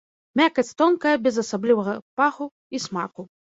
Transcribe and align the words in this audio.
Мякаць 0.39 0.73
тонкая, 0.81 1.11
без 1.27 1.35
асаблівага 1.45 1.93
паху 2.23 2.51
і 2.75 2.85
смаку. 2.89 3.31